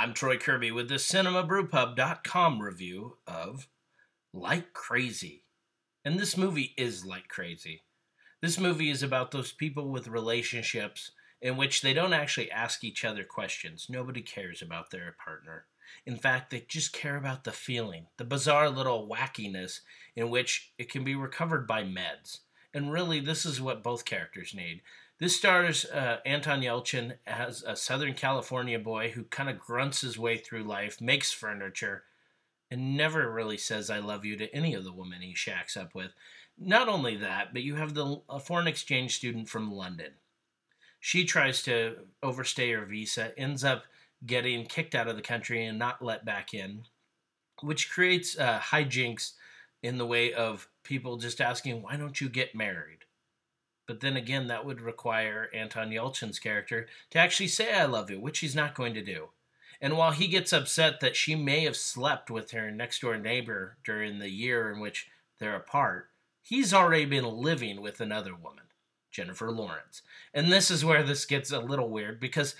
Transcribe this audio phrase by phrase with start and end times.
[0.00, 3.66] I'm Troy Kirby with the CinemaBrewPub.com review of
[4.32, 5.42] Like Crazy.
[6.04, 7.82] And this movie is like crazy.
[8.40, 11.10] This movie is about those people with relationships
[11.42, 13.88] in which they don't actually ask each other questions.
[13.90, 15.64] Nobody cares about their partner.
[16.06, 19.80] In fact, they just care about the feeling, the bizarre little wackiness
[20.14, 22.38] in which it can be recovered by meds.
[22.78, 24.82] And really, this is what both characters need.
[25.18, 30.16] This stars uh, Anton Yelchin as a Southern California boy who kind of grunts his
[30.16, 32.04] way through life, makes furniture,
[32.70, 35.92] and never really says "I love you" to any of the women he shacks up
[35.92, 36.12] with.
[36.56, 40.12] Not only that, but you have the a foreign exchange student from London.
[41.00, 43.86] She tries to overstay her visa, ends up
[44.24, 46.84] getting kicked out of the country and not let back in,
[47.60, 49.32] which creates uh, hijinks
[49.82, 53.04] in the way of people just asking, "Why don't you get married?"
[53.88, 58.20] But then again, that would require Anton Yelchin's character to actually say, I love you,
[58.20, 59.30] which he's not going to do.
[59.80, 63.78] And while he gets upset that she may have slept with her next door neighbor
[63.84, 65.08] during the year in which
[65.38, 66.10] they're apart,
[66.42, 68.64] he's already been living with another woman,
[69.10, 70.02] Jennifer Lawrence.
[70.34, 72.56] And this is where this gets a little weird because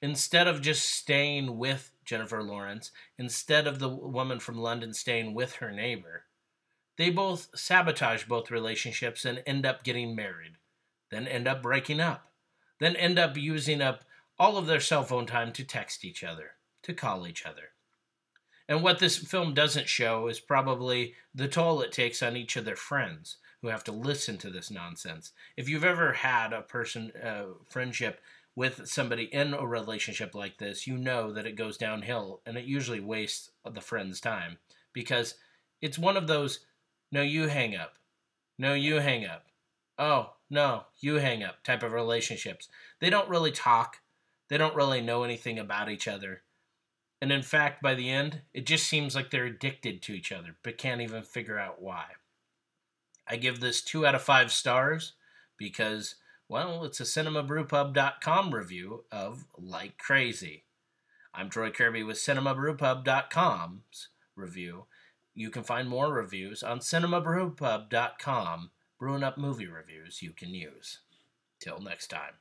[0.00, 5.56] instead of just staying with Jennifer Lawrence, instead of the woman from London staying with
[5.56, 6.24] her neighbor,
[7.00, 10.52] they both sabotage both relationships and end up getting married
[11.10, 12.30] then end up breaking up,
[12.78, 14.04] then end up using up
[14.38, 17.70] all of their cell phone time to text each other, to call each other.
[18.68, 22.64] And what this film doesn't show is probably the toll it takes on each of
[22.64, 25.32] their friends who have to listen to this nonsense.
[25.56, 28.20] If you've ever had a person uh, friendship
[28.54, 32.64] with somebody in a relationship like this, you know that it goes downhill and it
[32.64, 34.58] usually wastes the friend's time
[34.92, 35.34] because
[35.82, 36.60] it's one of those
[37.10, 37.94] no you hang up.
[38.58, 39.46] No you hang up.
[39.98, 42.68] Oh, no, you hang up type of relationships.
[43.00, 43.98] They don't really talk,
[44.48, 46.42] they don't really know anything about each other.
[47.22, 50.56] And in fact, by the end, it just seems like they're addicted to each other,
[50.62, 52.04] but can't even figure out why.
[53.28, 55.12] I give this two out of five stars
[55.56, 56.16] because,
[56.48, 60.64] well, it's a cinemabrewpub.com review of Like Crazy.
[61.32, 64.86] I'm Troy Kirby with cinemabrewpub.com's review.
[65.34, 71.00] You can find more reviews on cinemabrewpub.com brewing up movie reviews you can use.
[71.60, 72.34] Till next time.